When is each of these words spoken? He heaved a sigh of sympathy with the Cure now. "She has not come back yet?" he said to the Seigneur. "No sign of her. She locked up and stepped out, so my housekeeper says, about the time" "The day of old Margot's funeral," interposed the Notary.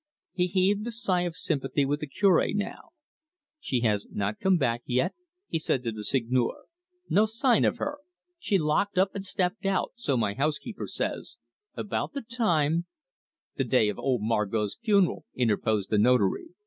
He 0.33 0.47
heaved 0.47 0.87
a 0.87 0.91
sigh 0.91 1.25
of 1.27 1.37
sympathy 1.37 1.85
with 1.85 1.99
the 1.99 2.07
Cure 2.07 2.43
now. 2.55 2.89
"She 3.59 3.81
has 3.81 4.07
not 4.09 4.39
come 4.39 4.57
back 4.57 4.81
yet?" 4.87 5.13
he 5.47 5.59
said 5.59 5.83
to 5.83 5.91
the 5.91 6.03
Seigneur. 6.03 6.63
"No 7.07 7.27
sign 7.27 7.63
of 7.65 7.77
her. 7.77 7.99
She 8.39 8.57
locked 8.57 8.97
up 8.97 9.13
and 9.13 9.23
stepped 9.23 9.63
out, 9.63 9.91
so 9.95 10.17
my 10.17 10.33
housekeeper 10.33 10.87
says, 10.87 11.37
about 11.75 12.13
the 12.13 12.23
time" 12.23 12.87
"The 13.57 13.63
day 13.63 13.89
of 13.89 13.99
old 13.99 14.23
Margot's 14.23 14.75
funeral," 14.81 15.25
interposed 15.35 15.91
the 15.91 15.99
Notary. 15.99 16.47